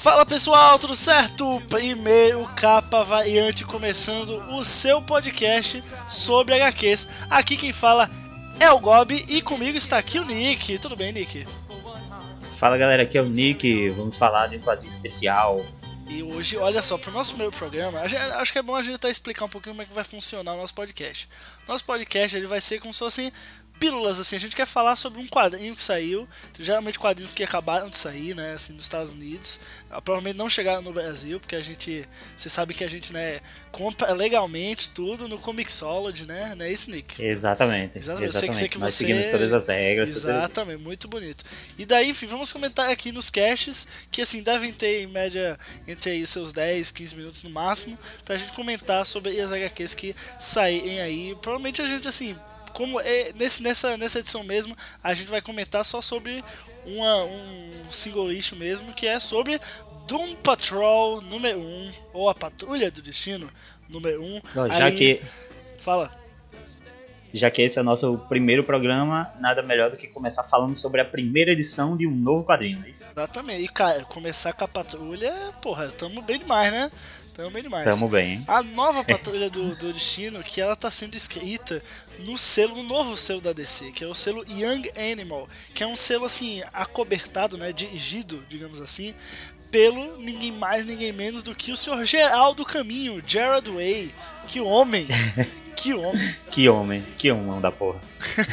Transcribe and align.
Fala 0.00 0.24
pessoal, 0.24 0.78
tudo 0.78 0.96
certo? 0.96 1.60
Primeiro 1.68 2.46
Capa 2.56 3.04
Variante 3.04 3.66
começando 3.66 4.30
o 4.50 4.64
seu 4.64 5.02
podcast 5.02 5.84
sobre 6.08 6.54
HQs. 6.54 7.06
Aqui 7.28 7.54
quem 7.54 7.70
fala 7.70 8.08
é 8.58 8.70
o 8.70 8.80
Gob 8.80 9.12
e 9.28 9.42
comigo 9.42 9.76
está 9.76 9.98
aqui 9.98 10.18
o 10.18 10.24
Nick. 10.24 10.78
Tudo 10.78 10.96
bem, 10.96 11.12
Nick? 11.12 11.46
Fala 12.56 12.78
galera, 12.78 13.02
aqui 13.02 13.18
é 13.18 13.22
o 13.22 13.28
Nick. 13.28 13.90
Vamos 13.90 14.16
falar 14.16 14.46
de 14.46 14.56
um 14.56 14.60
quadrinho 14.60 14.88
especial. 14.88 15.62
E 16.08 16.22
hoje, 16.22 16.56
olha 16.56 16.80
só, 16.80 16.96
para 16.96 17.10
o 17.10 17.12
nosso 17.12 17.32
primeiro 17.32 17.54
programa, 17.54 18.00
acho 18.00 18.52
que 18.52 18.58
é 18.58 18.62
bom 18.62 18.74
a 18.74 18.82
gente 18.82 18.96
até 18.96 19.10
explicar 19.10 19.44
um 19.44 19.48
pouquinho 19.48 19.74
como 19.74 19.82
é 19.82 19.84
que 19.84 19.92
vai 19.92 20.02
funcionar 20.02 20.54
o 20.54 20.56
nosso 20.56 20.74
podcast. 20.74 21.28
Nosso 21.68 21.84
podcast 21.84 22.36
ele 22.36 22.46
vai 22.46 22.60
ser 22.60 22.80
como 22.80 22.92
se 22.92 22.98
fosse 22.98 23.32
pílulas, 23.80 24.20
assim, 24.20 24.36
a 24.36 24.38
gente 24.38 24.54
quer 24.54 24.66
falar 24.66 24.94
sobre 24.94 25.18
um 25.18 25.26
quadrinho 25.26 25.74
que 25.74 25.82
saiu, 25.82 26.28
geralmente 26.58 26.98
quadrinhos 26.98 27.32
que 27.32 27.42
acabaram 27.42 27.88
de 27.88 27.96
sair, 27.96 28.36
né, 28.36 28.52
assim, 28.52 28.74
nos 28.74 28.82
Estados 28.82 29.12
Unidos, 29.12 29.58
ah, 29.90 30.02
provavelmente 30.02 30.36
não 30.36 30.50
chegaram 30.50 30.82
no 30.82 30.92
Brasil, 30.92 31.40
porque 31.40 31.56
a 31.56 31.62
gente, 31.62 32.06
você 32.36 32.50
sabe 32.50 32.74
que 32.74 32.84
a 32.84 32.90
gente, 32.90 33.10
né, 33.10 33.40
compra 33.72 34.12
legalmente 34.12 34.90
tudo 34.90 35.26
no 35.26 35.38
Comixology, 35.38 36.26
né, 36.26 36.54
não 36.54 36.66
é 36.66 36.70
isso, 36.70 36.90
Nick? 36.90 37.24
Exatamente, 37.24 37.96
exatamente, 37.96 38.34
eu 38.34 38.38
sei 38.38 38.48
que, 38.50 38.54
sei 38.54 38.68
que 38.68 38.78
Nós 38.78 38.92
você... 38.92 38.98
seguimos 38.98 39.26
todas 39.28 39.52
as 39.52 39.66
regras. 39.68 40.08
Exatamente, 40.10 40.76
tudo... 40.76 40.84
muito 40.84 41.08
bonito. 41.08 41.42
E 41.78 41.86
daí, 41.86 42.10
enfim, 42.10 42.26
vamos 42.26 42.52
comentar 42.52 42.90
aqui 42.90 43.10
nos 43.10 43.30
caches, 43.30 43.88
que, 44.10 44.20
assim, 44.20 44.42
devem 44.42 44.72
ter, 44.74 45.04
em 45.04 45.06
média, 45.06 45.58
entre 45.88 46.10
aí 46.10 46.26
seus 46.26 46.52
10, 46.52 46.92
15 46.92 47.16
minutos 47.16 47.42
no 47.42 47.48
máximo, 47.48 47.98
pra 48.26 48.36
gente 48.36 48.52
comentar 48.52 49.06
sobre 49.06 49.40
as 49.40 49.50
HQs 49.50 49.94
que 49.94 50.14
saírem 50.38 51.00
aí, 51.00 51.34
provavelmente 51.40 51.80
a 51.80 51.86
gente, 51.86 52.06
assim, 52.06 52.36
como 52.72 53.00
é, 53.00 53.32
nesse, 53.34 53.62
nessa, 53.62 53.96
nessa 53.96 54.18
edição 54.18 54.42
mesmo, 54.42 54.76
a 55.02 55.14
gente 55.14 55.30
vai 55.30 55.40
comentar 55.40 55.84
só 55.84 56.00
sobre 56.00 56.44
uma, 56.84 57.24
um 57.24 57.90
single 57.90 58.32
issue 58.32 58.58
mesmo, 58.58 58.92
que 58.92 59.06
é 59.06 59.20
sobre 59.20 59.60
Doom 60.06 60.34
Patrol 60.36 61.20
número 61.20 61.60
1, 61.60 61.90
ou 62.12 62.28
a 62.28 62.34
Patrulha 62.34 62.90
do 62.90 63.02
Destino 63.02 63.48
número 63.88 64.22
1. 64.22 64.40
Não, 64.54 64.68
já 64.68 64.84
Aí, 64.84 64.96
que. 64.96 65.22
Fala. 65.78 66.10
Já 67.32 67.48
que 67.48 67.62
esse 67.62 67.78
é 67.78 67.82
o 67.82 67.84
nosso 67.84 68.18
primeiro 68.28 68.64
programa, 68.64 69.32
nada 69.38 69.62
melhor 69.62 69.88
do 69.90 69.96
que 69.96 70.08
começar 70.08 70.42
falando 70.42 70.74
sobre 70.74 71.00
a 71.00 71.04
primeira 71.04 71.52
edição 71.52 71.96
de 71.96 72.06
um 72.06 72.10
novo 72.10 72.44
quadrinho, 72.44 72.82
é 72.84 72.90
isso? 72.90 73.04
Exatamente. 73.08 73.62
E, 73.62 73.68
cara, 73.68 74.04
começar 74.04 74.52
com 74.52 74.64
a 74.64 74.68
patrulha, 74.68 75.32
porra, 75.62 75.88
tamo 75.92 76.22
bem 76.22 76.40
demais, 76.40 76.72
né? 76.72 76.90
Tamo 77.34 77.50
bem 77.50 77.62
demais. 77.62 77.84
Tamo 77.84 78.08
bem, 78.08 78.32
hein? 78.32 78.44
A 78.46 78.62
nova 78.62 79.04
Patrulha 79.04 79.48
do, 79.48 79.74
do 79.76 79.92
Destino, 79.92 80.42
que 80.42 80.60
ela 80.60 80.76
tá 80.76 80.90
sendo 80.90 81.16
escrita 81.16 81.82
no 82.20 82.36
selo, 82.36 82.76
no 82.76 82.82
novo 82.82 83.16
selo 83.16 83.40
da 83.40 83.52
DC, 83.52 83.92
que 83.92 84.04
é 84.04 84.06
o 84.06 84.14
selo 84.14 84.44
Young 84.48 84.90
Animal, 84.96 85.48
que 85.74 85.82
é 85.82 85.86
um 85.86 85.96
selo, 85.96 86.24
assim, 86.24 86.62
acobertado, 86.72 87.56
né, 87.56 87.72
dirigido, 87.72 88.44
digamos 88.48 88.80
assim, 88.80 89.14
pelo 89.70 90.18
ninguém 90.18 90.52
mais, 90.52 90.84
ninguém 90.84 91.12
menos 91.12 91.42
do 91.42 91.54
que 91.54 91.72
o 91.72 91.76
senhor 91.76 92.04
Geraldo 92.04 92.64
Caminho, 92.64 93.22
Gerard 93.26 93.70
Way. 93.70 94.14
Que 94.46 94.60
homem! 94.60 95.06
Que 95.76 95.94
homem! 95.94 96.36
que 96.50 96.68
homem, 96.68 97.02
que 97.16 97.30
homem 97.30 97.58
da 97.58 97.72
porra. 97.72 97.98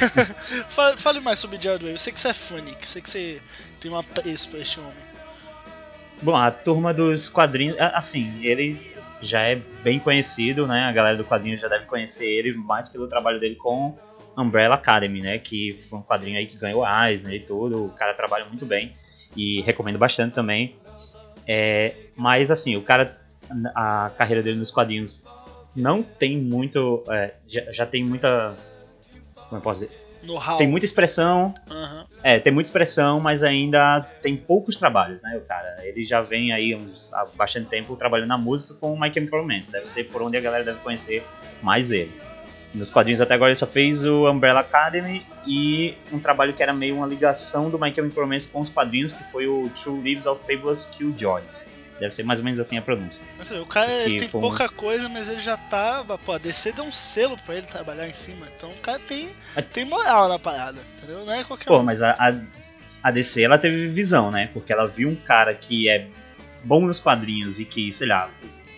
fale, 0.70 0.95
fale, 0.95 1.20
mais 1.20 1.38
sobre 1.38 1.61
Gerard 1.61 1.83
Way. 1.83 1.95
Eu 1.95 1.98
sei 1.98 2.14
que 2.14 2.20
você 2.22 2.30
é 2.30 2.33
fã, 2.33 2.61
Nick. 2.61 2.88
Sei 2.88 3.02
que 3.02 3.09
você 3.09 3.42
tem 3.81 3.92
um 3.92 3.98
apreço 3.98 4.48
pra 4.48 4.59
este 4.59 4.80
homem. 4.80 4.94
Bom, 6.22 6.36
a 6.36 6.50
turma 6.50 6.94
dos 6.94 7.30
quadrinhos, 7.30 7.78
assim, 7.80 8.44
ele 8.44 8.80
já 9.22 9.42
é 9.42 9.56
bem 9.84 10.00
conhecido, 10.00 10.68
né? 10.68 10.84
A 10.84 10.92
galera 10.92 11.18
do 11.18 11.23
quadrinho 11.23 11.58
já 11.58 11.68
deve 11.68 11.86
conhecer 11.86 12.26
ele 12.26 12.54
mais 12.54 12.90
pelo 12.90 13.08
trabalho 13.08 13.40
dele 13.40 13.56
com 13.56 13.96
Umbrella 14.36 14.76
Academy, 14.76 15.22
né? 15.22 15.38
Que 15.40 15.73
foi 15.73 16.00
um 16.00 16.02
quadrinho 16.02 16.38
aí 16.38 16.48
que 16.48 16.58
ganhou 16.58 16.84
Eisner 16.86 17.36
e 17.36 17.40
tudo. 17.40 17.86
O 17.86 17.90
cara 17.90 18.14
trabalha 18.14 18.45
muito 18.45 18.66
bem 18.66 18.94
e 19.36 19.62
recomendo 19.62 19.98
bastante 19.98 20.34
também. 20.34 20.76
É, 21.48 21.94
mas 22.16 22.52
assim, 22.52 22.76
o 22.76 22.82
cara, 22.82 23.20
a 23.76 24.11
carreira 24.17 24.44
dele 24.44 24.58
nos 24.58 24.72
quadrinhos 24.72 25.23
não 25.76 26.02
tem 26.02 26.38
muito, 26.38 27.04
é, 27.10 27.36
já, 27.48 27.72
já 27.72 27.86
tem 27.86 28.04
muita, 28.04 28.55
como 29.36 29.58
eu 29.58 29.61
posso 29.61 29.82
dizer, 29.82 30.07
tem 30.58 30.67
muita 30.67 30.86
expressão. 30.86 31.54
Uhum. 31.70 32.05
É, 32.23 32.39
tem 32.39 32.52
muita 32.52 32.67
expressão, 32.67 33.20
mas 33.20 33.44
ainda 33.44 34.02
tem 34.22 34.36
poucos 34.36 34.76
trabalhos, 34.76 35.22
né, 35.22 35.38
o 35.38 35.42
cara? 35.42 35.78
Ele 35.83 36.04
já 36.04 36.22
vem 36.22 36.52
aí 36.52 36.76
uns, 36.76 37.14
há 37.14 37.26
bastante 37.36 37.70
tempo 37.70 37.95
trabalhando 37.95 38.30
na 38.30 38.38
música 38.38 38.73
com 38.73 38.94
o 38.94 39.00
My 39.00 39.14
Chemical 39.14 39.42
Romance. 39.42 39.72
Deve 39.72 39.86
ser 39.86 40.05
por 40.05 40.22
onde 40.22 40.38
a 40.38 40.42
galera 40.42 40.64
deve 40.64 40.80
conhecer 40.80 41.23
mais 41.61 41.92
ele. 41.92 42.11
Nos 42.73 42.92
quadrinhos 42.92 43.22
até 43.22 43.33
agora 43.33 43.52
ele 43.52 43.55
só 43.60 43.66
fez 43.66 44.05
o 44.05 44.30
Umbrella 44.30 44.60
Academy 44.60 45.26
e 45.45 45.95
um 46.11 46.20
trabalho 46.20 46.54
que 46.54 46.61
era 46.61 46.73
meio 46.73 46.98
uma 46.98 47.08
ligação 47.08 47.70
do 47.70 47.80
My 47.80 47.94
Chemical 47.94 48.23
Romance 48.23 48.48
com 48.48 48.60
os 48.60 48.70
quadrinhos, 48.70 49.14
que 49.14 49.23
foi 49.26 49.48
o 49.48 49.70
True 49.70 50.02
Lives 50.02 50.26
of 50.26 50.42
Fabulous 50.45 50.86
Killjoys 50.86 51.66
Deve 52.00 52.14
ser 52.14 52.24
mais 52.24 52.40
ou 52.40 52.46
menos 52.46 52.60
assim 52.60 52.78
a 52.78 52.82
pronúncia. 52.82 53.20
o 53.62 53.66
cara 53.66 53.88
tem 54.06 54.30
pouca 54.30 54.70
coisa, 54.70 55.10
mas 55.10 55.28
ele 55.30 55.40
já 55.40 55.58
tá. 55.58 56.04
Pô, 56.24 56.34
a 56.34 56.38
DC 56.38 56.72
deu 56.74 56.86
um 56.86 56.92
selo 56.92 57.36
pra 57.44 57.56
ele 57.56 57.66
trabalhar 57.66 58.08
em 58.08 58.14
cima. 58.14 58.48
Então 58.56 58.70
o 58.70 58.78
cara 58.78 59.00
tem, 59.00 59.30
tem 59.74 59.86
moral 59.86 60.30
na 60.30 60.38
parada, 60.38 60.80
entendeu? 60.98 61.26
Não 61.26 61.34
é 61.34 61.44
qualquer 61.44 61.66
Pô, 61.66 61.80
um. 61.80 61.84
mas 61.84 62.02
a, 62.02 62.12
a, 62.12 62.34
a, 63.02 63.12
DC 63.12 63.42
ela 63.42 63.58
teve 63.58 63.88
visão, 63.88 64.30
né? 64.30 64.50
Porque 64.54 64.72
ela 64.72 64.86
viu 64.86 65.10
um 65.10 65.16
cara 65.16 65.54
que 65.56 65.90
é 65.90 66.08
bom 66.64 66.86
nos 66.86 67.00
quadrinhos 67.00 67.60
e 67.60 67.66
que, 67.66 67.92
sei 67.92 68.08
lá, 68.08 68.30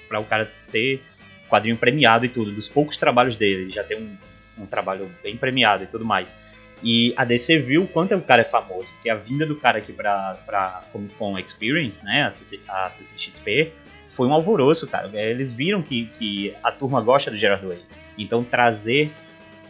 pra 0.08 0.20
o 0.20 0.26
cara 0.26 0.50
ter 0.72 1.04
quadrinho 1.50 1.76
premiado 1.76 2.26
e 2.26 2.30
tudo, 2.30 2.52
dos 2.52 2.70
poucos 2.70 2.98
trabalhos 2.98 3.36
dele, 3.36 3.70
já 3.70 3.84
tem 3.84 3.98
um, 3.98 4.64
um 4.64 4.66
trabalho 4.66 5.12
bem 5.22 5.36
premiado 5.36 5.84
e 5.84 5.88
tudo 5.88 6.06
mais 6.06 6.38
e 6.82 7.14
a 7.18 7.26
DC 7.26 7.60
viu 7.60 7.84
o 7.84 7.88
quanto 7.88 8.16
o 8.16 8.22
cara 8.22 8.42
é 8.42 8.46
famoso, 8.46 8.92
porque 8.94 9.10
a 9.10 9.16
vinda 9.16 9.46
do 9.46 9.56
cara 9.56 9.80
aqui 9.80 9.92
pra, 9.92 10.36
pra 10.46 10.84
Comic 10.92 11.16
Con 11.16 11.38
Experience, 11.38 12.04
né, 12.04 12.24
a, 12.24 12.30
CC, 12.30 12.60
a 12.68 12.90
CCXP, 12.90 13.74
foi 14.10 14.28
um 14.28 14.34
alvoroço, 14.34 14.88
cara. 14.88 15.10
Eles 15.14 15.54
viram 15.54 15.82
que, 15.82 16.06
que 16.18 16.54
a 16.64 16.72
turma 16.72 17.02
gosta 17.02 17.30
do 17.30 17.38
Gerard 17.38 17.66
Way. 17.66 17.84
Então 18.18 18.44
trazer 18.44 19.12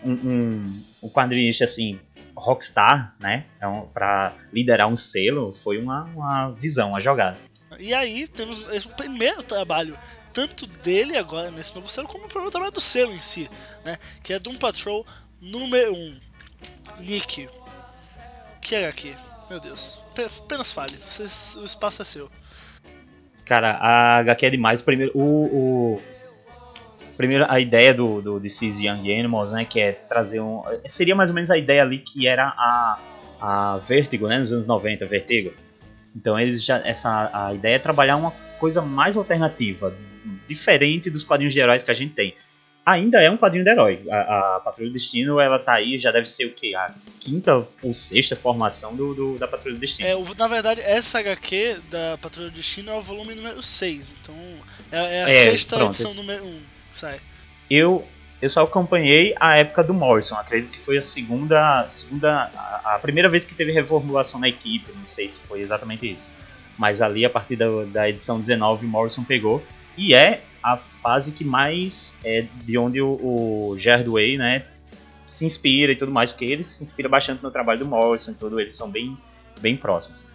um, 0.03 0.12
um, 0.12 0.84
um 1.03 1.09
quadrinista 1.09 1.64
assim, 1.64 2.00
rockstar, 2.36 3.16
né, 3.19 3.46
é 3.59 3.68
um, 3.68 3.81
pra 3.88 4.34
liderar 4.53 4.88
um 4.88 4.96
selo, 4.96 5.52
foi 5.52 5.80
uma, 5.80 6.03
uma 6.06 6.52
visão, 6.52 6.90
uma 6.90 7.02
jogada. 7.02 7.38
E 7.80 7.94
aí 7.94 8.28
temos 8.28 8.64
o 8.86 8.90
primeiro 8.90 9.44
trabalho 9.44 9.98
tanto 10.31 10.68
dele 10.68 11.18
agora 11.18 11.50
nesse 11.50 11.75
novo 11.75 11.90
selo, 11.90 12.08
como 12.08 12.25
o 12.25 12.28
primeiro 12.28 12.52
trabalho 12.52 12.72
do 12.72 12.81
selo 12.81 13.14
em 13.14 13.22
si, 13.22 13.50
né? 13.84 13.98
Que 14.24 14.34
é 14.34 14.40
Doom 14.40 14.56
Patrol 14.56 15.06
número 15.42 15.94
1. 15.94 16.28
Nick. 17.00 17.48
Que 18.62 18.76
HQ? 18.76 19.16
Meu 19.50 19.60
Deus. 19.60 20.00
Apenas 20.44 20.72
fale. 20.72 20.94
o 21.58 21.66
espaço 21.66 22.02
é 22.02 22.06
seu. 22.06 22.30
Cara, 23.46 23.72
a 23.72 24.18
HQ 24.18 24.46
é 24.46 24.50
demais. 24.52 24.82
Primeiro, 24.82 25.12
o, 25.16 25.96
o 25.96 26.02
primeiro 27.18 27.46
a 27.50 27.60
ideia 27.60 27.94
do, 27.94 28.22
do 28.22 28.40
This 28.40 28.62
Young 28.62 29.12
Animals, 29.12 29.52
né, 29.52 29.66
que 29.66 29.80
é 29.80 29.92
trazer 29.92 30.40
um, 30.40 30.62
seria 30.86 31.16
mais 31.16 31.30
ou 31.30 31.34
menos 31.34 31.50
a 31.50 31.58
ideia 31.58 31.82
ali 31.82 32.00
que 32.00 32.28
era 32.28 32.48
a, 32.48 33.00
a 33.42 33.78
Vertigo, 33.78 34.28
né, 34.28 34.38
nos 34.38 34.54
anos 34.54 34.66
90, 34.66 35.06
Vertigo. 35.06 35.52
Então 36.16 36.40
eles 36.40 36.64
já 36.64 36.78
essa 36.86 37.30
a 37.34 37.54
ideia 37.54 37.76
é 37.76 37.80
trabalhar 37.80 38.16
uma 38.16 38.31
coisa 38.60 38.81
mais 38.81 39.18
alternativa, 39.18 39.96
diferente 40.48 41.10
dos 41.10 41.24
quadrinhos 41.24 41.54
de 41.54 41.60
heróis 41.60 41.84
que 41.84 41.92
a 41.92 41.94
gente 41.94 42.14
tem 42.14 42.36
ainda 42.89 43.22
é 43.22 43.29
um 43.29 43.38
quadrinho 43.38 43.63
de 43.63 43.69
herói. 43.69 44.01
A, 44.09 44.55
a 44.55 44.59
Patrulha 44.59 44.89
do 44.89 44.94
Destino, 44.94 45.39
ela 45.39 45.59
tá 45.59 45.73
aí, 45.73 45.97
já 45.97 46.11
deve 46.11 46.27
ser 46.27 46.45
o 46.45 46.51
que? 46.51 46.73
A 46.75 46.94
quinta 47.19 47.66
ou 47.83 47.94
sexta 47.94 48.35
formação 48.35 48.95
do, 48.95 49.13
do, 49.13 49.38
da 49.38 49.47
Patrulha 49.47 49.75
do 49.75 49.79
Destino. 49.79 50.07
É, 50.07 50.35
na 50.38 50.47
verdade, 50.47 50.81
essa 50.81 51.19
HQ 51.19 51.77
da 51.89 52.17
Patrulha 52.17 52.50
do 52.50 52.55
Destino 52.55 52.91
é 52.91 52.95
o 52.95 53.01
volume 53.01 53.35
número 53.35 53.61
6. 53.61 54.17
Então, 54.22 54.35
é, 54.91 54.97
é 54.97 55.23
a 55.23 55.27
é, 55.27 55.29
sexta 55.29 55.75
pronto, 55.75 55.91
edição 55.91 56.11
esse... 56.11 56.19
número 56.19 56.44
1 56.44 56.61
que 56.91 56.97
sai. 56.97 57.19
Eu, 57.69 58.07
eu 58.41 58.50
só 58.50 58.63
acompanhei 58.63 59.35
a 59.39 59.57
época 59.57 59.83
do 59.83 59.94
Morrison. 59.94 60.35
Acredito 60.35 60.71
que 60.71 60.80
foi 60.80 60.97
a 60.97 61.01
segunda. 61.01 61.88
segunda 61.89 62.50
a, 62.56 62.95
a 62.95 63.00
primeira 63.00 63.30
vez 63.30 63.44
que 63.44 63.53
teve 63.53 63.71
reformulação 63.71 64.39
na 64.39 64.50
equipe. 64.50 64.92
Não 64.97 65.06
sei 65.06 65.27
se 65.30 65.39
foi 65.39 65.62
exatamente 65.62 66.12
isso. 66.12 66.27
Mas 66.77 67.01
ali, 67.01 67.24
a 67.25 67.30
partir 67.30 67.56
da, 67.56 67.68
da 67.85 68.09
edição 68.09 68.39
19, 68.39 68.88
Morrison 68.88 69.24
pegou. 69.24 69.63
E 69.95 70.15
é 70.15 70.42
a 70.61 70.77
fase 70.77 71.31
que 71.31 71.44
mais 71.44 72.15
é 72.23 72.45
de 72.63 72.77
onde 72.77 73.01
o, 73.01 73.09
o 73.71 73.75
Gerard 73.77 74.09
Way, 74.09 74.38
né, 74.38 74.65
se 75.25 75.45
inspira 75.45 75.91
e 75.91 75.95
tudo 75.95 76.11
mais, 76.11 76.31
porque 76.31 76.45
ele 76.45 76.63
se 76.63 76.81
inspira 76.81 77.07
bastante 77.07 77.44
no 77.44 77.51
trabalho 77.51 77.79
do 77.79 77.85
Morrison 77.85 78.31
e 78.31 78.35
tudo, 78.35 78.59
eles 78.59 78.75
são 78.75 78.89
bem, 78.89 79.17
bem 79.61 79.77
próximos. 79.77 80.25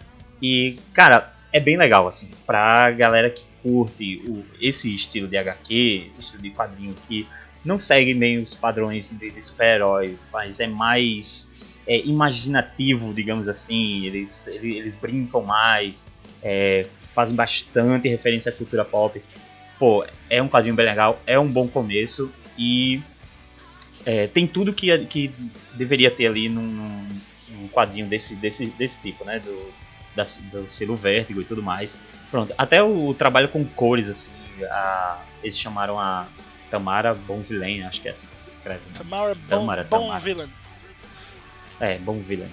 E, 0.41 0.77
cara, 0.93 1.33
é 1.51 1.59
bem 1.59 1.77
legal, 1.77 2.07
assim, 2.07 2.29
pra 2.45 2.91
galera 2.91 3.29
que 3.29 3.43
curte 3.61 4.21
o, 4.27 4.43
esse 4.61 4.93
estilo 4.93 5.27
de 5.27 5.37
HQ, 5.37 6.05
esse 6.07 6.19
estilo 6.21 6.41
de 6.41 6.51
quadrinho 6.51 6.95
que 7.07 7.27
não 7.63 7.79
segue 7.79 8.13
meio 8.13 8.41
os 8.41 8.53
padrões 8.53 9.09
de, 9.09 9.31
de 9.31 9.41
super-herói, 9.41 10.17
mas 10.31 10.59
é 10.59 10.67
mais 10.67 11.49
é, 11.87 11.99
imaginativo, 11.99 13.13
digamos 13.13 13.49
assim, 13.49 14.05
eles, 14.05 14.47
eles, 14.47 14.75
eles 14.75 14.95
brincam 14.95 15.41
mais, 15.41 16.05
é, 16.43 16.85
fazem 17.13 17.35
bastante 17.35 18.07
referência 18.07 18.49
à 18.49 18.53
cultura 18.53 18.85
pop 18.85 19.21
pô, 19.77 20.05
é 20.29 20.41
um 20.41 20.47
quadrinho 20.47 20.75
bem 20.75 20.85
legal, 20.85 21.19
é 21.25 21.37
um 21.39 21.47
bom 21.47 21.67
começo 21.67 22.31
e 22.57 23.01
é, 24.05 24.27
tem 24.27 24.47
tudo 24.47 24.73
que, 24.73 24.97
que 25.05 25.33
deveria 25.73 26.11
ter 26.11 26.27
ali 26.27 26.47
num, 26.47 27.07
num, 27.49 27.67
quadrinho 27.69 28.05
desse, 28.05 28.35
desse, 28.35 28.67
desse 28.67 28.97
tipo, 28.99 29.25
né? 29.25 29.39
Do, 29.39 29.73
da, 30.15 30.23
do 30.51 30.69
selo 30.69 30.95
Vértigo 30.95 31.41
e 31.41 31.45
tudo 31.45 31.61
mais. 31.61 31.97
Pronto, 32.31 32.53
até 32.57 32.81
o, 32.81 33.07
o 33.07 33.13
trabalho 33.13 33.49
com 33.49 33.65
cores, 33.65 34.07
assim, 34.07 34.31
a, 34.63 35.21
eles 35.43 35.57
chamaram 35.57 35.99
a 35.99 36.27
Tamara 36.69 37.13
Bonvillain, 37.13 37.83
acho 37.83 38.01
que 38.01 38.07
é 38.07 38.11
assim 38.11 38.27
que 38.27 38.37
se 38.37 38.49
escreve. 38.49 38.81
Né? 38.85 38.93
Tamara, 38.97 39.35
Tamara 39.49 39.83
bon, 39.83 40.11
Bonvillain. 40.11 40.49
É, 41.79 41.97
Bonvillain. 41.97 42.49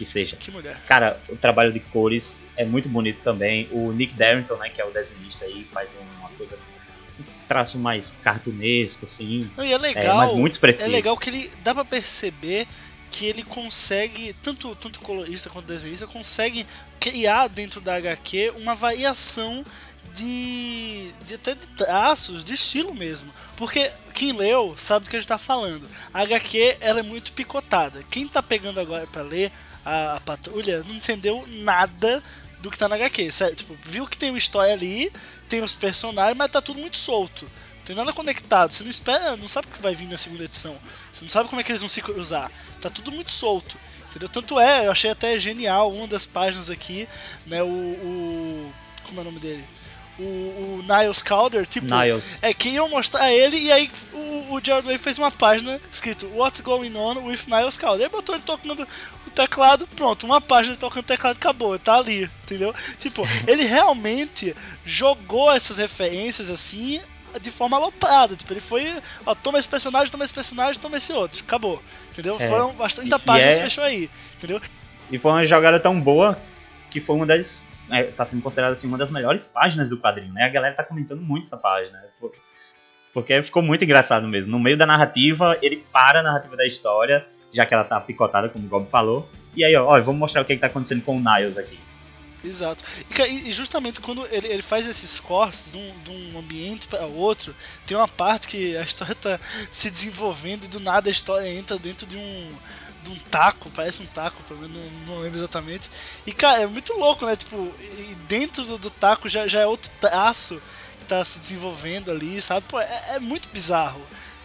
Que 0.00 0.04
seja. 0.06 0.34
Que 0.34 0.50
mulher. 0.50 0.80
Cara, 0.86 1.20
o 1.28 1.36
trabalho 1.36 1.70
de 1.70 1.78
cores 1.78 2.38
é 2.56 2.64
muito 2.64 2.88
bonito 2.88 3.20
também. 3.20 3.68
O 3.70 3.92
Nick 3.92 4.14
Darrington, 4.14 4.56
né, 4.56 4.70
que 4.70 4.80
é 4.80 4.84
o 4.86 4.90
desenhista 4.90 5.44
aí, 5.44 5.62
faz 5.70 5.94
uma 6.18 6.30
coisa 6.38 6.58
um 7.18 7.24
traço 7.46 7.76
mais 7.76 8.14
cartunesco, 8.24 9.04
assim. 9.04 9.50
Não, 9.54 9.62
e 9.62 9.70
é 9.70 9.76
legal. 9.76 10.22
É, 10.22 10.26
mas 10.26 10.38
muito 10.38 10.54
expressivo. 10.54 10.88
É 10.88 10.90
legal 10.90 11.18
que 11.18 11.28
ele 11.28 11.52
dá 11.62 11.74
para 11.74 11.84
perceber 11.84 12.66
que 13.10 13.26
ele 13.26 13.42
consegue, 13.42 14.34
tanto, 14.42 14.74
tanto 14.74 15.00
colorista 15.00 15.50
quanto 15.50 15.66
desenhista, 15.66 16.06
consegue 16.06 16.66
criar 16.98 17.48
dentro 17.48 17.78
da 17.78 17.96
HQ 17.96 18.54
uma 18.56 18.74
variação 18.74 19.62
de, 20.14 21.10
de 21.26 21.34
até 21.34 21.54
de 21.54 21.68
traços, 21.68 22.42
de 22.42 22.54
estilo 22.54 22.94
mesmo. 22.94 23.30
Porque 23.54 23.92
quem 24.14 24.32
leu 24.32 24.74
sabe 24.78 25.04
do 25.04 25.10
que 25.10 25.16
a 25.16 25.20
gente 25.20 25.26
está 25.26 25.36
falando. 25.36 25.86
A 26.14 26.22
HQ 26.22 26.78
ela 26.80 27.00
é 27.00 27.02
muito 27.02 27.34
picotada. 27.34 28.02
Quem 28.10 28.24
está 28.24 28.42
pegando 28.42 28.80
agora 28.80 29.06
para 29.06 29.20
ler 29.20 29.52
a, 29.84 30.16
a, 30.16 30.20
patrulha 30.20 30.82
não 30.86 30.94
entendeu 30.94 31.44
nada 31.48 32.22
do 32.60 32.70
que 32.70 32.76
está 32.76 32.88
na 32.88 32.96
HQ. 32.96 33.30
Sério, 33.30 33.56
tipo, 33.56 33.76
viu 33.84 34.06
que 34.06 34.16
tem 34.16 34.30
uma 34.30 34.38
história 34.38 34.72
ali, 34.72 35.10
tem 35.48 35.62
os 35.62 35.74
personagens, 35.74 36.36
mas 36.36 36.50
tá 36.50 36.60
tudo 36.60 36.80
muito 36.80 36.96
solto. 36.96 37.44
Não 37.78 37.84
tem 37.84 37.96
nada 37.96 38.12
conectado. 38.12 38.72
Você 38.72 38.82
não 38.82 38.90
espera, 38.90 39.36
não 39.36 39.48
sabe 39.48 39.68
o 39.68 39.70
que 39.70 39.82
vai 39.82 39.94
vir 39.94 40.08
na 40.08 40.16
segunda 40.16 40.44
edição. 40.44 40.76
Você 41.12 41.24
não 41.24 41.30
sabe 41.30 41.48
como 41.48 41.60
é 41.60 41.64
que 41.64 41.72
eles 41.72 41.80
vão 41.80 41.88
se 41.88 42.02
cruzar. 42.02 42.50
Tá 42.80 42.90
tudo 42.90 43.10
muito 43.10 43.32
solto. 43.32 43.76
Entendeu? 44.08 44.28
Tanto 44.28 44.58
é, 44.58 44.86
eu 44.86 44.90
achei 44.90 45.10
até 45.10 45.38
genial 45.38 45.92
uma 45.92 46.06
das 46.06 46.26
páginas 46.26 46.68
aqui, 46.70 47.08
né? 47.46 47.62
O. 47.62 47.66
o 47.66 48.72
como 49.04 49.20
é 49.20 49.22
o 49.22 49.24
nome 49.24 49.40
dele? 49.40 49.66
O, 50.20 50.22
o 50.22 50.84
Niles 50.86 51.22
Calder, 51.22 51.66
tipo, 51.66 51.86
Niles. 51.86 52.38
é, 52.42 52.52
queriam 52.52 52.88
mostrar 52.90 53.32
ele 53.32 53.56
e 53.56 53.72
aí 53.72 53.90
o, 54.12 54.54
o 54.54 54.60
Jared 54.62 54.86
Way 54.86 54.98
fez 54.98 55.18
uma 55.18 55.30
página 55.30 55.80
escrito 55.90 56.26
What's 56.34 56.60
Going 56.60 56.94
On 56.94 57.24
with 57.24 57.40
Niles 57.46 57.78
Calder. 57.78 58.04
Aí 58.04 58.12
botou 58.12 58.34
ele 58.34 58.44
tocando 58.44 58.86
o 59.26 59.30
teclado, 59.30 59.86
pronto, 59.88 60.26
uma 60.26 60.40
página 60.40 60.76
tocando 60.76 61.04
teclado 61.04 61.36
acabou, 61.36 61.78
tá 61.78 61.96
ali, 61.96 62.30
entendeu? 62.44 62.74
Tipo, 62.98 63.22
ele 63.46 63.64
realmente 63.64 64.54
jogou 64.84 65.50
essas 65.50 65.78
referências 65.78 66.50
assim 66.50 67.00
de 67.40 67.50
forma 67.50 67.76
aloprada. 67.76 68.34
Tipo, 68.34 68.52
ele 68.52 68.60
foi, 68.60 68.94
ó, 69.24 69.34
toma 69.34 69.58
esse 69.58 69.68
personagem, 69.68 70.10
toma 70.10 70.24
esse 70.24 70.34
personagem, 70.34 70.80
toma 70.80 70.96
esse 70.96 71.12
outro. 71.12 71.40
Acabou. 71.40 71.82
Entendeu? 72.10 72.36
É. 72.40 72.48
Foram 72.48 72.72
bastante 72.72 73.08
páginas 73.20 73.56
é... 73.56 73.62
fechou 73.62 73.84
aí. 73.84 74.10
Entendeu? 74.36 74.60
E 75.10 75.18
foi 75.18 75.30
uma 75.30 75.44
jogada 75.44 75.78
tão 75.78 76.00
boa 76.00 76.40
que 76.90 77.00
foi 77.00 77.16
uma 77.16 77.26
das. 77.26 77.62
É, 77.90 78.04
tá 78.04 78.24
sendo 78.24 78.42
considerada 78.42 78.72
assim, 78.72 78.86
uma 78.86 78.98
das 78.98 79.10
melhores 79.10 79.44
páginas 79.44 79.88
do 79.88 79.98
quadrinho, 79.98 80.32
né? 80.32 80.44
A 80.44 80.48
galera 80.48 80.74
tá 80.74 80.84
comentando 80.84 81.20
muito 81.20 81.46
essa 81.46 81.56
página. 81.56 81.98
Né? 81.98 82.08
Porque 83.12 83.42
ficou 83.42 83.62
muito 83.62 83.84
engraçado 83.84 84.26
mesmo. 84.26 84.52
No 84.52 84.58
meio 84.58 84.76
da 84.76 84.86
narrativa, 84.86 85.58
ele 85.60 85.84
para 85.92 86.20
a 86.20 86.22
narrativa 86.22 86.56
da 86.56 86.66
história, 86.66 87.26
já 87.52 87.66
que 87.66 87.74
ela 87.74 87.84
tá 87.84 88.00
picotada, 88.00 88.48
como 88.48 88.66
o 88.66 88.68
Gob 88.68 88.88
falou. 88.88 89.28
E 89.56 89.64
aí, 89.64 89.74
ó, 89.74 89.86
ó 89.86 90.00
vamos 90.00 90.20
mostrar 90.20 90.42
o 90.42 90.44
que, 90.44 90.52
é 90.52 90.56
que 90.56 90.60
tá 90.60 90.68
acontecendo 90.68 91.02
com 91.02 91.16
o 91.16 91.20
Niles 91.20 91.58
aqui. 91.58 91.78
Exato. 92.44 92.82
E, 93.28 93.52
justamente 93.52 94.00
quando 94.00 94.26
ele, 94.30 94.48
ele 94.48 94.62
faz 94.62 94.88
esses 94.88 95.20
cortes 95.20 95.72
de 95.72 95.78
um, 95.78 95.92
de 96.02 96.10
um 96.10 96.38
ambiente 96.38 96.88
para 96.88 97.04
outro, 97.04 97.54
tem 97.84 97.96
uma 97.96 98.08
parte 98.08 98.48
que 98.48 98.76
a 98.76 98.80
história 98.80 99.14
tá 99.14 99.38
se 99.70 99.90
desenvolvendo 99.90 100.64
e 100.64 100.68
do 100.68 100.80
nada 100.80 101.10
a 101.10 101.12
história 101.12 101.48
entra 101.48 101.78
dentro 101.78 102.06
de 102.06 102.16
um, 102.16 102.48
de 103.02 103.10
um 103.10 103.18
taco, 103.30 103.70
parece 103.70 104.02
um 104.02 104.06
taco, 104.06 104.42
pelo 104.44 104.60
menos 104.60 104.76
não, 104.76 105.14
não 105.14 105.22
lembro 105.22 105.38
exatamente. 105.38 105.90
E 106.26 106.32
cara, 106.32 106.62
é 106.62 106.66
muito 106.66 106.92
louco, 106.94 107.26
né? 107.26 107.36
Tipo, 107.36 107.72
e 107.80 108.16
dentro 108.28 108.64
do, 108.64 108.78
do 108.78 108.90
taco 108.90 109.28
já, 109.28 109.46
já 109.46 109.60
é 109.60 109.66
outro 109.66 109.90
traço 110.00 110.60
que 110.98 111.04
tá 111.06 111.22
se 111.24 111.38
desenvolvendo 111.38 112.10
ali, 112.10 112.40
sabe? 112.40 112.64
Pô, 112.68 112.80
é, 112.80 113.02
é 113.10 113.18
muito 113.18 113.48
bizarro. 113.48 114.00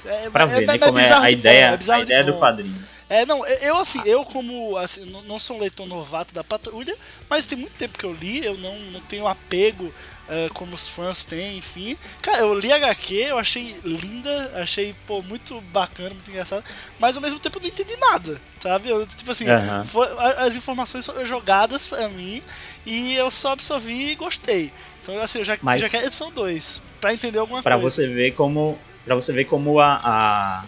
É, 0.05 0.29
pra 0.29 0.45
ver, 0.45 0.63
é, 0.63 0.67
né, 0.67 0.75
é, 0.75 0.77
como 0.77 0.99
é 0.99 1.13
a 1.13 1.31
ideia, 1.31 1.79
a 1.89 1.99
ideia 1.99 2.23
do 2.23 2.37
quadrinho. 2.37 2.94
É, 3.09 3.25
não, 3.25 3.45
eu 3.45 3.77
assim, 3.77 4.01
eu 4.05 4.25
como 4.25 4.77
assim, 4.77 5.05
não 5.27 5.37
sou 5.37 5.57
um 5.57 5.59
leitor 5.59 5.87
novato 5.87 6.33
da 6.33 6.43
Patrulha, 6.43 6.95
mas 7.29 7.45
tem 7.45 7.57
muito 7.57 7.73
tempo 7.73 7.97
que 7.97 8.05
eu 8.05 8.13
li, 8.13 8.43
eu 8.43 8.57
não, 8.57 8.77
não 8.91 8.99
tenho 9.01 9.27
apego 9.27 9.85
uh, 9.85 10.53
como 10.53 10.73
os 10.73 10.89
fãs 10.89 11.23
têm, 11.23 11.57
enfim. 11.57 11.95
Cara, 12.21 12.39
eu 12.39 12.53
li 12.57 12.71
HQ, 12.71 13.13
eu 13.13 13.37
achei 13.37 13.75
linda, 13.83 14.51
achei, 14.55 14.95
pô, 15.05 15.21
muito 15.21 15.61
bacana, 15.61 16.09
muito 16.09 16.29
engraçado, 16.31 16.63
mas 16.99 17.15
ao 17.15 17.21
mesmo 17.21 17.39
tempo 17.39 17.57
eu 17.57 17.61
não 17.61 17.69
entendi 17.69 17.95
nada, 17.97 18.41
sabe? 18.59 18.89
Eu, 18.89 19.05
tipo 19.05 19.29
assim, 19.29 19.45
uhum. 19.47 19.83
foi, 19.83 20.07
as 20.37 20.55
informações 20.55 21.05
foram 21.05 21.25
jogadas 21.25 21.85
pra 21.85 22.09
mim 22.09 22.41
e 22.85 23.13
eu 23.13 23.29
só 23.29 23.51
absorvi 23.51 24.11
e 24.11 24.15
gostei. 24.15 24.73
Então, 25.03 25.21
assim, 25.21 25.39
eu 25.39 25.45
já, 25.45 25.57
mas... 25.61 25.79
já 25.79 25.89
quero 25.89 26.07
edição 26.07 26.31
2, 26.31 26.81
pra 26.99 27.13
entender 27.13 27.37
alguma 27.37 27.61
pra 27.61 27.79
coisa. 27.79 27.95
Pra 27.95 28.05
você 28.05 28.13
ver 28.13 28.33
como. 28.33 28.79
Pra 29.05 29.13
você 29.13 29.31
ver 29.31 29.45
como 29.45 29.79
a, 29.79 30.01
a 30.03 30.65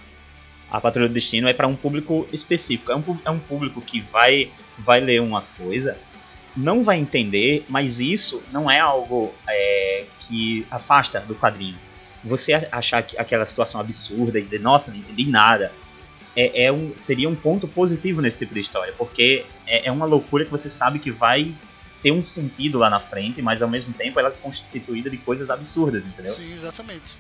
a 0.69 0.81
Patrulha 0.81 1.07
do 1.07 1.13
Destino 1.13 1.47
é 1.47 1.53
para 1.53 1.67
um 1.67 1.75
público 1.75 2.27
específico. 2.31 2.91
É 2.91 2.95
um, 2.95 3.03
é 3.25 3.31
um 3.31 3.39
público 3.39 3.81
que 3.81 4.01
vai, 4.01 4.51
vai 4.77 4.99
ler 4.99 5.21
uma 5.21 5.41
coisa, 5.57 5.97
não 6.55 6.83
vai 6.83 6.99
entender, 6.99 7.65
mas 7.69 7.99
isso 7.99 8.41
não 8.51 8.69
é 8.69 8.79
algo 8.79 9.33
é, 9.47 10.05
que 10.21 10.65
afasta 10.69 11.19
do 11.21 11.35
quadrinho. 11.35 11.77
Você 12.23 12.53
achar 12.71 13.01
que 13.03 13.17
aquela 13.17 13.45
situação 13.45 13.79
absurda 13.79 14.39
e 14.39 14.43
dizer, 14.43 14.59
nossa, 14.59 14.91
não 14.91 14.97
entendi 14.97 15.29
nada, 15.29 15.71
é, 16.35 16.65
é 16.65 16.71
um, 16.71 16.93
seria 16.97 17.29
um 17.29 17.35
ponto 17.35 17.67
positivo 17.67 18.21
nesse 18.21 18.39
tipo 18.39 18.53
de 18.53 18.59
história, 18.59 18.93
porque 18.97 19.45
é, 19.65 19.87
é 19.87 19.91
uma 19.91 20.05
loucura 20.05 20.43
que 20.43 20.51
você 20.51 20.69
sabe 20.69 20.99
que 20.99 21.11
vai 21.11 21.53
ter 22.01 22.11
um 22.11 22.21
sentido 22.21 22.77
lá 22.77 22.89
na 22.89 22.99
frente, 22.99 23.41
mas 23.41 23.61
ao 23.61 23.69
mesmo 23.69 23.93
tempo 23.93 24.19
ela 24.19 24.29
é 24.29 24.31
constituída 24.31 25.09
de 25.09 25.17
coisas 25.17 25.49
absurdas, 25.49 26.05
entendeu? 26.05 26.31
Sim, 26.31 26.53
exatamente. 26.53 27.15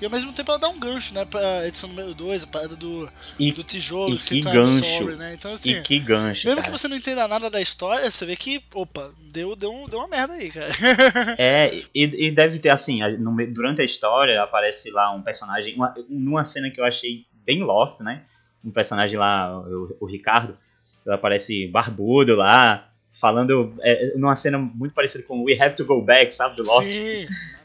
E 0.00 0.04
ao 0.04 0.10
mesmo 0.10 0.32
tempo 0.32 0.50
ela 0.50 0.58
dá 0.58 0.68
um 0.68 0.78
gancho, 0.78 1.14
né, 1.14 1.24
pra 1.24 1.66
edição 1.66 1.88
número 1.88 2.12
2, 2.12 2.44
a 2.44 2.46
parada 2.46 2.76
do, 2.76 3.08
e, 3.38 3.50
do 3.50 3.62
tijolo, 3.62 4.14
e 4.14 4.18
que 4.18 4.40
gancho, 4.40 4.84
sorry, 4.84 5.16
né? 5.16 5.34
Então, 5.34 5.52
assim, 5.52 5.70
e 5.70 5.82
que 5.82 5.98
gancho, 5.98 6.46
mesmo 6.46 6.60
cara. 6.60 6.70
que 6.70 6.78
você 6.78 6.86
não 6.86 6.96
entenda 6.96 7.26
nada 7.26 7.48
da 7.48 7.60
história, 7.60 8.10
você 8.10 8.26
vê 8.26 8.36
que, 8.36 8.62
opa, 8.74 9.10
deu, 9.32 9.56
deu, 9.56 9.72
um, 9.72 9.88
deu 9.88 9.98
uma 9.98 10.08
merda 10.08 10.34
aí, 10.34 10.50
cara. 10.50 10.68
é, 11.38 11.82
e, 11.94 12.26
e 12.26 12.30
deve 12.30 12.58
ter, 12.58 12.68
assim, 12.68 13.00
no, 13.18 13.34
durante 13.46 13.80
a 13.80 13.84
história 13.84 14.42
aparece 14.42 14.90
lá 14.90 15.10
um 15.14 15.22
personagem, 15.22 15.74
uma, 15.74 15.94
numa 16.10 16.44
cena 16.44 16.70
que 16.70 16.78
eu 16.78 16.84
achei 16.84 17.24
bem 17.46 17.62
lost, 17.62 18.00
né? 18.00 18.24
Um 18.62 18.70
personagem 18.70 19.18
lá, 19.18 19.58
o, 19.58 19.96
o 20.00 20.06
Ricardo, 20.06 20.58
ele 21.06 21.14
aparece 21.14 21.66
barbudo 21.68 22.34
lá, 22.36 22.90
falando 23.14 23.74
é, 23.80 24.12
numa 24.16 24.36
cena 24.36 24.58
muito 24.58 24.92
parecida 24.92 25.24
com 25.24 25.44
We 25.44 25.58
Have 25.58 25.74
to 25.74 25.86
Go 25.86 26.02
Back, 26.02 26.34
sabe, 26.34 26.56
do 26.56 26.64
Lost. 26.64 26.86
Sim 26.86 27.26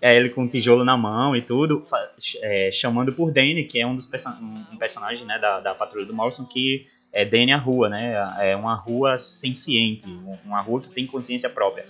é 0.00 0.16
ele 0.16 0.30
com 0.30 0.42
um 0.42 0.48
tijolo 0.48 0.84
na 0.84 0.96
mão 0.96 1.34
e 1.34 1.42
tudo, 1.42 1.82
é, 2.42 2.70
chamando 2.72 3.12
por 3.12 3.32
Danny, 3.32 3.64
que 3.64 3.80
é 3.80 3.86
um 3.86 3.96
dos 3.96 4.08
um 4.40 4.76
personagem 4.76 5.26
né, 5.26 5.38
da, 5.38 5.60
da 5.60 5.74
patrulha 5.74 6.06
do 6.06 6.14
Morrison, 6.14 6.44
que 6.44 6.86
é 7.12 7.24
Danny 7.24 7.52
a 7.52 7.56
rua, 7.56 7.88
né? 7.88 8.14
É 8.38 8.54
uma 8.54 8.74
rua 8.74 9.16
senciente, 9.16 10.06
uma 10.44 10.60
rua 10.60 10.80
que 10.80 10.88
tem 10.88 11.06
consciência 11.06 11.48
própria. 11.48 11.86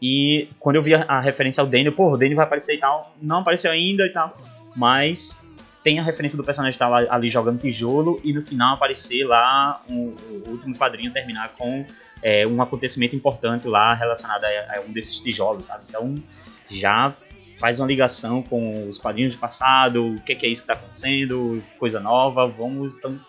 E 0.00 0.48
quando 0.58 0.76
eu 0.76 0.82
vi 0.82 0.94
a, 0.94 1.02
a 1.04 1.20
referência 1.20 1.60
ao 1.60 1.66
Danny, 1.66 1.90
pô, 1.90 2.12
o 2.12 2.16
Danny 2.16 2.34
vai 2.34 2.44
aparecer 2.44 2.74
e 2.74 2.78
tal, 2.78 3.14
não 3.20 3.38
apareceu 3.38 3.70
ainda 3.70 4.04
e 4.04 4.10
tal, 4.10 4.36
mas 4.76 5.38
tem 5.82 5.98
a 5.98 6.02
referência 6.02 6.36
do 6.36 6.44
personagem 6.44 6.74
estar 6.74 6.88
lá, 6.88 7.06
ali 7.08 7.30
jogando 7.30 7.60
tijolo 7.60 8.20
e 8.22 8.32
no 8.32 8.42
final 8.42 8.74
aparecer 8.74 9.24
lá 9.24 9.82
um, 9.88 10.14
o 10.28 10.50
último 10.50 10.76
quadrinho 10.76 11.12
terminar 11.12 11.50
com 11.56 11.86
é, 12.22 12.46
um 12.46 12.60
acontecimento 12.60 13.16
importante 13.16 13.66
lá 13.66 13.94
relacionado 13.94 14.44
a, 14.44 14.48
a 14.48 14.80
um 14.86 14.92
desses 14.92 15.18
tijolos, 15.18 15.66
sabe? 15.66 15.84
Então 15.88 16.22
já 16.68 17.14
faz 17.58 17.78
uma 17.78 17.86
ligação 17.86 18.42
com 18.42 18.88
os 18.88 18.98
quadrinhos 18.98 19.34
do 19.34 19.40
passado, 19.40 20.14
o 20.14 20.20
que, 20.20 20.34
que 20.34 20.46
é 20.46 20.48
isso 20.48 20.62
que 20.62 20.70
está 20.70 20.74
acontecendo, 20.74 21.62
coisa 21.78 21.98
nova, 22.00 22.46
vamos, 22.46 22.94
estamos 22.94 23.20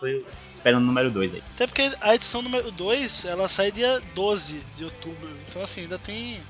esperando 0.52 0.82
o 0.82 0.86
número 0.86 1.10
2 1.10 1.34
aí. 1.34 1.42
Até 1.54 1.66
porque 1.66 1.90
a 2.00 2.14
edição 2.14 2.40
número 2.40 2.70
2, 2.70 3.24
ela 3.24 3.48
sai 3.48 3.72
dia 3.72 4.00
12 4.14 4.60
de 4.76 4.84
outubro, 4.84 5.28
então 5.48 5.62
assim, 5.62 5.82
ainda 5.82 5.98
tem... 5.98 6.40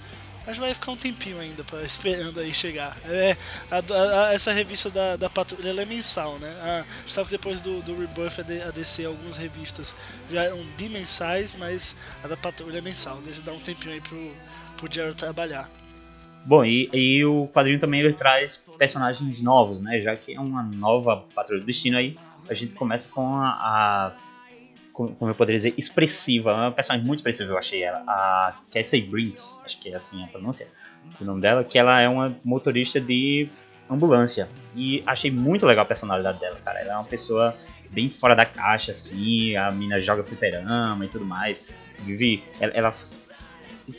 Acho 0.47 0.55
que 0.55 0.61
vai 0.61 0.75
ficar 0.75 0.93
um 0.93 0.97
tempinho 0.97 1.39
ainda 1.39 1.63
pra, 1.63 1.81
esperando 1.85 2.41
aí 2.41 2.53
chegar. 2.53 2.97
É, 3.05 3.37
a, 3.71 4.27
a, 4.27 4.33
essa 4.33 4.53
revista 4.53 4.91
da, 4.91 5.17
da 5.17 5.31
Patrulha 5.31 5.69
ela 5.69 5.83
é 5.83 5.85
mensal, 5.85 6.39
né? 6.39 6.49
A, 6.63 6.85
sabe 7.07 7.27
que 7.27 7.37
depois 7.37 7.61
do, 7.61 7.81
do 7.83 7.95
Rebirth 7.95 8.41
a 8.67 8.71
DC, 8.71 9.05
algumas 9.05 9.37
revistas 9.37 9.95
já 10.31 10.45
eram 10.45 10.63
bimensais, 10.77 11.55
mas 11.55 11.95
a 12.25 12.27
da 12.27 12.37
Patrulha 12.37 12.79
é 12.79 12.83
mensal. 12.83 13.21
Deixa 13.23 13.41
eu 13.41 13.45
dar 13.45 13.53
um 13.53 13.61
tempinho 13.61 13.95
aí 13.95 14.01
pro, 14.01 14.33
pro 14.79 14.93
Jared 14.93 15.15
trabalhar. 15.15 15.69
Bom, 16.45 16.65
e, 16.65 16.89
e, 16.93 17.25
o 17.25 17.49
quadrinho 17.49 17.79
também 17.79 18.01
ele 18.01 18.13
traz 18.13 18.57
personagens 18.79 19.41
novos, 19.43 19.81
né? 19.81 20.01
Já 20.01 20.17
que 20.17 20.35
é 20.35 20.41
uma 20.41 20.63
nova 20.63 21.25
Patrulha 21.35 21.61
do 21.61 21.67
Destino 21.67 21.99
aí, 21.99 22.17
a 22.49 22.55
gente 22.55 22.75
começa 22.75 23.09
com 23.09 23.37
a, 23.37 23.49
a 23.49 24.13
como 24.93 25.31
eu 25.31 25.35
poderia 25.35 25.59
dizer, 25.59 25.75
expressiva, 25.79 26.53
uma 26.53 26.73
personagem 26.73 27.07
muito 27.07 27.21
expressiva 27.21 27.53
eu 27.53 27.59
achei 27.59 27.83
ela, 27.83 28.03
a 28.07 28.55
Cassie 28.73 29.01
Brinks, 29.01 29.61
acho 29.65 29.81
que 29.81 29.89
é 29.89 29.95
assim 29.95 30.23
a 30.23 30.27
pronúncia, 30.27 30.69
o 31.19 31.25
nome 31.25 31.41
dela, 31.41 31.65
que 31.65 31.79
ela 31.79 32.01
é 32.01 32.09
uma 32.09 32.37
motorista 32.45 33.01
de 33.01 33.49
ambulância. 33.89 34.49
E 34.75 35.03
achei 35.07 35.31
muito 35.31 35.67
legal 35.67 35.83
a 35.83 35.87
personalidade 35.87 36.39
dela, 36.39 36.57
cara. 36.65 36.81
Ela 36.81 36.93
é 36.93 36.97
uma 36.97 37.05
pessoa 37.05 37.57
bem 37.91 38.09
fora 38.09 38.35
da 38.35 38.45
caixa, 38.45 38.93
assim, 38.93 39.57
a 39.57 39.71
mina 39.71 39.99
joga 39.99 40.23
fliperama 40.23 41.05
e 41.05 41.09
tudo 41.09 41.25
mais. 41.25 41.69
Vivi, 42.01 42.43
ela, 42.61 42.73
ela, 42.73 42.95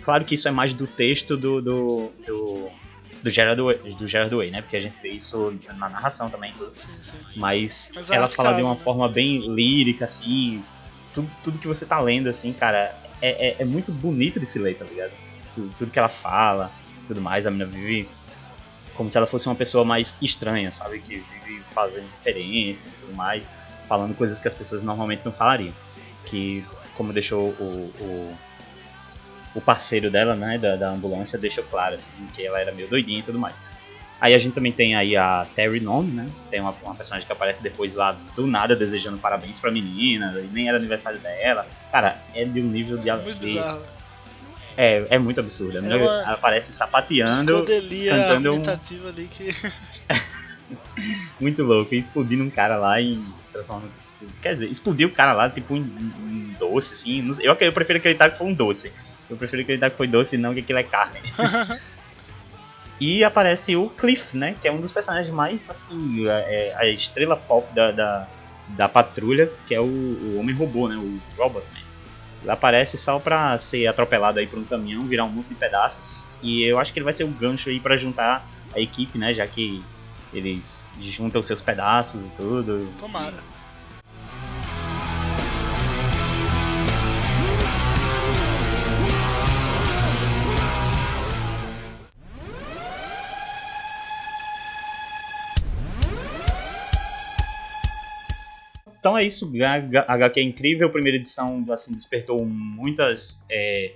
Claro 0.04 0.26
que 0.26 0.36
isso 0.36 0.48
é 0.48 0.52
mais 0.52 0.74
do 0.74 0.88
texto 0.88 1.38
do. 1.38 1.62
do, 1.62 2.12
do 2.26 2.72
do 3.22 3.30
Gerard, 3.30 3.62
Way, 3.62 3.94
do 3.94 4.08
Gerard 4.08 4.34
Way, 4.34 4.50
né? 4.50 4.62
Porque 4.62 4.78
a 4.78 4.82
gente 4.82 4.96
vê 5.00 5.10
isso 5.10 5.54
na 5.78 5.90
narração 5.90 6.28
também. 6.28 6.54
Sim, 6.74 6.88
sim. 7.00 7.18
Mas, 7.36 7.92
Mas 7.94 8.10
ela 8.10 8.28
fala 8.28 8.50
casa, 8.50 8.62
de 8.62 8.66
uma 8.66 8.74
né? 8.74 8.82
forma 8.82 9.08
bem 9.08 9.54
lírica, 9.54 10.06
assim. 10.06 10.64
Tudo, 11.14 11.30
tudo 11.44 11.60
que 11.60 11.68
você 11.68 11.86
tá 11.86 12.00
lendo, 12.00 12.30
assim, 12.30 12.52
cara, 12.52 12.96
é, 13.22 13.50
é, 13.50 13.56
é 13.60 13.66
muito 13.66 13.92
bonito 13.92 14.40
de 14.40 14.46
se 14.46 14.58
ler, 14.58 14.76
tá 14.76 14.86
ligado? 14.86 15.12
Tudo, 15.54 15.76
tudo 15.78 15.92
que 15.92 16.00
ela 16.00 16.10
fala, 16.10 16.72
tudo 17.08 17.22
mais, 17.22 17.46
a 17.46 17.52
menina 17.52 17.70
vive 17.70 18.10
como 18.96 19.10
se 19.10 19.18
ela 19.18 19.28
fosse 19.28 19.48
uma 19.48 19.56
pessoa 19.56 19.84
mais 19.84 20.16
estranha, 20.22 20.72
sabe? 20.72 21.00
Que 21.00 21.24
vive 21.46 21.62
fazendo 21.74 22.08
referências 22.18 22.88
e 22.88 22.96
tudo 23.02 23.14
mais, 23.14 23.50
falando 23.88 24.16
coisas 24.16 24.40
que 24.40 24.48
as 24.48 24.54
pessoas 24.54 24.84
normalmente 24.84 25.22
não 25.24 25.32
falariam. 25.32 25.74
Que, 26.26 26.64
como 26.96 27.12
deixou 27.12 27.50
o, 27.50 27.92
o, 28.00 28.38
o 29.54 29.62
parceiro 29.62 30.10
dela, 30.10 30.36
né, 30.36 30.58
da, 30.58 30.76
da 30.76 30.90
ambulância, 30.90 31.38
deixou 31.38 31.64
claro, 31.64 31.96
assim, 31.96 32.12
que 32.34 32.46
ela 32.46 32.60
era 32.60 32.72
meio 32.72 32.88
doidinha 32.88 33.20
e 33.20 33.24
tudo 33.24 33.40
mais. 33.40 33.56
Aí 34.22 34.36
a 34.36 34.38
gente 34.38 34.54
também 34.54 34.72
tem 34.72 34.96
aí 34.96 35.18
a 35.18 35.48
Terry 35.56 35.80
Nome, 35.80 36.12
né? 36.12 36.30
Tem 36.52 36.62
uma, 36.62 36.76
uma, 36.84 36.94
personagem 36.94 37.26
que 37.26 37.34
aparece 37.34 37.64
depois 37.64 37.96
lá 37.96 38.16
do 38.36 38.46
nada 38.46 38.76
desejando 38.76 39.18
parabéns 39.18 39.60
pra 39.60 39.72
menina, 39.72 40.40
e 40.40 40.48
nem 40.54 40.70
era 40.70 40.78
aniversário 40.78 41.18
dela. 41.18 41.66
Cara, 41.92 42.22
é 42.36 42.46
de 42.46 42.62
um 42.62 42.66
nível 42.66 42.98
de. 43.00 43.12
Muito 43.12 43.40
bizarro. 43.40 43.82
É, 44.78 45.08
é 45.10 45.20
muito 45.20 45.40
absurdo. 45.40 45.80
É 45.80 45.92
ela 45.92 46.34
aparece 46.34 46.72
sapateando. 46.72 47.66
cantando 48.10 48.54
um... 48.54 48.62
ali 49.08 49.28
que. 49.28 49.56
muito 51.42 51.64
louco. 51.64 51.96
E 51.96 51.98
explodindo 51.98 52.44
um 52.44 52.50
cara 52.52 52.78
lá 52.78 53.02
e 53.02 53.20
transformando. 53.52 53.92
Quer 54.40 54.54
dizer, 54.54 54.70
explodiu 54.70 55.08
o 55.08 55.12
cara 55.12 55.34
lá, 55.34 55.50
tipo 55.50 55.74
um, 55.74 55.80
um 55.80 56.56
doce, 56.60 56.94
assim. 56.94 57.28
Eu, 57.42 57.58
eu 57.60 57.74
prefiro 57.74 57.98
acreditar 57.98 58.30
que 58.30 58.38
foi 58.38 58.46
um 58.46 58.54
doce. 58.54 58.94
Eu 59.32 59.38
prefiro 59.38 59.62
acreditar 59.62 59.90
que 59.90 59.96
foi 59.96 60.08
doce 60.08 60.38
não 60.38 60.54
que 60.54 60.60
aquilo 60.60 60.80
é 60.80 60.84
carne. 60.84 61.20
e 63.00 63.24
aparece 63.24 63.78
o 63.78 63.90
Cliff, 63.90 64.36
né? 64.36 64.56
Que 64.62 64.68
é 64.68 64.72
um 64.72 64.82
dos 64.82 64.92
personagens 64.92 65.34
mais, 65.34 65.70
assim, 65.70 66.28
a, 66.28 66.34
é, 66.40 66.76
a 66.76 66.86
estrela 66.88 67.38
pop 67.38 67.74
da, 67.74 67.92
da, 67.92 68.28
da 68.68 68.90
patrulha, 68.90 69.50
que 69.66 69.74
é 69.74 69.80
o, 69.80 69.86
o 69.86 70.38
Homem 70.38 70.54
Robô, 70.54 70.90
né? 70.90 70.98
O 70.98 71.20
Robot 71.42 71.66
Man. 71.74 71.80
Ele 72.42 72.52
aparece 72.52 72.98
só 72.98 73.20
pra 73.20 73.58
ser 73.58 73.88
atropelado 73.88 74.38
aí 74.38 74.48
por 74.48 74.60
um 74.60 74.66
caminhão, 74.66 75.04
virar 75.04 75.24
um 75.24 75.30
monte 75.30 75.48
de 75.48 75.56
pedaços. 75.56 76.28
E 76.42 76.64
eu 76.64 76.78
acho 76.78 76.92
que 76.92 77.00
ele 77.00 77.06
vai 77.06 77.14
ser 77.14 77.24
um 77.24 77.32
gancho 77.32 77.70
aí 77.70 77.80
para 77.80 77.96
juntar 77.96 78.46
a 78.76 78.80
equipe, 78.82 79.18
né? 79.18 79.34
Já 79.34 79.48
que 79.48 79.82
eles 80.34 80.86
juntam 81.00 81.42
seus 81.42 81.62
pedaços 81.62 82.28
e 82.28 82.30
tudo. 82.32 82.92
Tomara. 83.00 83.36
Então 99.02 99.18
é 99.18 99.26
isso, 99.26 99.52
a 100.08 100.14
HQ 100.14 100.40
é 100.40 100.44
incrível, 100.44 100.88
a 100.88 100.92
primeira 100.92 101.18
edição 101.18 101.66
assim, 101.72 101.92
despertou 101.92 102.46
muitas. 102.46 103.44
É... 103.50 103.96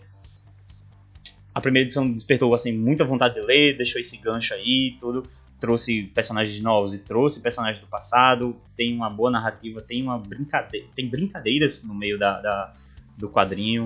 A 1.53 1.61
primeira 1.61 1.85
edição 1.85 2.11
despertou 2.11 2.55
assim, 2.55 2.73
muita 2.73 3.05
vontade 3.05 3.35
de 3.35 3.41
ler, 3.41 3.77
deixou 3.77 4.01
esse 4.01 4.17
gancho 4.17 4.55
aí, 4.55 4.97
tudo. 4.99 5.21
Trouxe 5.59 6.09
personagens 6.13 6.59
novos 6.59 6.95
e 6.95 6.97
trouxe 6.97 7.39
personagens 7.39 7.79
do 7.79 7.87
passado, 7.87 8.59
tem 8.75 8.95
uma 8.95 9.07
boa 9.07 9.29
narrativa, 9.29 9.79
tem 9.79 10.01
uma 10.01 10.17
brincadeira. 10.17 10.87
Tem 10.95 11.07
brincadeiras 11.07 11.83
no 11.83 11.93
meio 11.93 12.17
da, 12.17 12.41
da 12.41 12.73
do 13.15 13.29
quadrinho, 13.29 13.85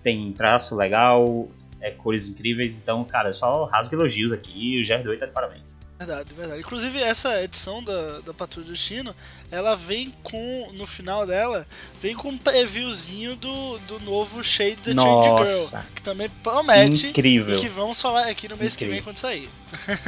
tem 0.00 0.32
traço 0.32 0.76
legal, 0.76 1.48
é, 1.82 1.90
cores 1.90 2.28
incríveis, 2.28 2.76
então, 2.76 3.04
cara, 3.04 3.32
só 3.32 3.64
rasgo 3.64 3.94
elogios 3.94 4.32
aqui, 4.32 4.80
o 4.80 4.84
Jared 4.84 5.08
8 5.08 5.20
tá 5.20 5.26
de 5.26 5.32
parabéns. 5.32 5.76
Verdade, 5.98 6.34
verdade. 6.34 6.60
Inclusive, 6.60 7.00
essa 7.00 7.42
edição 7.42 7.82
da, 7.82 8.20
da 8.20 8.34
Patrulha 8.34 8.66
do 8.66 8.72
Destino, 8.72 9.14
ela 9.50 9.76
vem 9.76 10.12
com, 10.22 10.70
no 10.74 10.86
final 10.86 11.26
dela, 11.26 11.66
vem 12.00 12.14
com 12.14 12.30
um 12.30 12.38
previewzinho 12.38 13.36
do, 13.36 13.78
do 13.80 14.00
novo 14.00 14.42
Shade 14.42 14.76
the 14.76 14.92
Change 14.92 15.46
Girl. 15.46 15.82
Que 15.94 16.02
também 16.02 16.28
promete. 16.42 17.08
Incrível. 17.08 17.56
E 17.56 17.60
que 17.60 17.68
vamos 17.68 18.00
falar 18.00 18.28
aqui 18.28 18.48
no 18.48 18.56
mês 18.56 18.74
Incrível. 18.74 18.94
que 18.94 18.96
vem 18.96 19.04
quando 19.04 19.16
sair. 19.16 19.48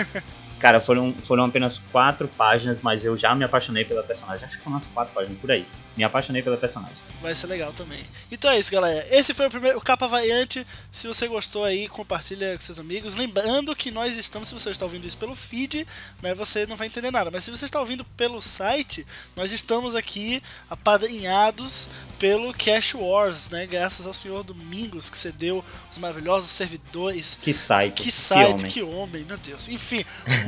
Cara, 0.59 0.81
foram, 0.81 1.12
foram 1.12 1.45
apenas 1.45 1.78
quatro 1.78 2.26
páginas, 2.26 2.81
mas 2.81 3.04
eu 3.04 3.16
já 3.16 3.35
me 3.35 3.45
apaixonei 3.45 3.85
pela 3.85 4.02
personagem. 4.02 4.47
Acho 4.47 4.57
que 4.57 4.64
foram 4.64 4.76
umas 4.76 4.87
quatro 4.87 5.14
páginas 5.14 5.38
por 5.38 5.50
aí. 5.50 5.66
Me 5.97 6.05
apaixonei 6.05 6.43
pela 6.43 6.57
personagem. 6.57 6.97
Vai 7.23 7.35
ser 7.35 7.47
legal 7.47 7.73
também. 7.73 8.05
Então 8.31 8.51
é 8.51 8.59
isso, 8.59 8.71
galera. 8.71 9.07
Esse 9.11 9.33
foi 9.33 9.47
o 9.47 9.51
primeiro 9.51 9.79
o 9.79 9.81
capa 9.81 10.07
variante. 10.07 10.67
Se 10.91 11.07
você 11.07 11.27
gostou 11.29 11.65
aí, 11.65 11.89
compartilha 11.89 12.55
com 12.55 12.61
seus 12.61 12.79
amigos. 12.79 13.15
Lembrando 13.15 13.75
que 13.77 13.91
nós 13.91 14.17
estamos, 14.17 14.49
se 14.49 14.55
você 14.55 14.71
está 14.71 14.85
ouvindo 14.85 15.07
isso 15.07 15.17
pelo 15.17 15.35
feed, 15.35 15.87
né, 16.23 16.35
você 16.35 16.67
não 16.67 16.77
vai 16.77 16.89
entender 16.89 17.11
nada. 17.11 17.31
Mas 17.31 17.45
se 17.45 17.51
você 17.51 17.65
está 17.65 17.79
ouvindo 17.79 18.05
pelo 18.05 18.43
site, 18.43 19.07
nós 19.37 19.53
estamos 19.53 19.95
aqui 19.95 20.43
apadrinhados 20.69 21.89
pelo 22.19 22.53
Cash 22.55 22.95
Wars, 22.95 23.51
né? 23.51 23.67
Graças 23.67 24.07
ao 24.07 24.15
senhor 24.15 24.43
Domingos 24.43 25.11
que 25.11 25.17
cedeu 25.17 25.65
os 25.91 25.99
maravilhosos 25.99 26.51
servidores. 26.51 27.39
Que 27.43 27.53
site. 27.53 28.03
Que 28.03 28.11
site, 28.11 28.67
que 28.67 28.83
homem, 28.83 29.05
que 29.05 29.23
homem 29.23 29.25
meu 29.25 29.39
Deus. 29.39 29.69
Enfim, 29.69 30.05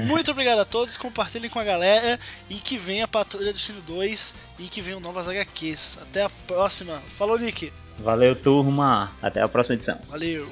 muito 0.06 0.30
obrigado 0.30 0.58
a 0.58 0.64
todos, 0.64 0.96
compartilhem 0.96 1.50
com 1.50 1.58
a 1.58 1.64
galera 1.64 2.18
e 2.48 2.54
que 2.54 2.76
venha 2.78 3.04
a 3.04 3.08
Patrulha 3.08 3.52
do 3.52 3.52
Destino 3.52 3.80
2 3.82 4.34
e 4.58 4.68
que 4.68 4.80
venham 4.80 5.00
novas 5.00 5.28
HQs. 5.40 5.98
Até 6.02 6.22
a 6.22 6.30
próxima. 6.46 7.00
Falou, 7.08 7.38
Nick. 7.38 7.72
Valeu, 7.98 8.34
turma. 8.36 9.10
Até 9.22 9.40
a 9.40 9.48
próxima 9.48 9.74
edição. 9.74 9.98
Valeu. 10.08 10.48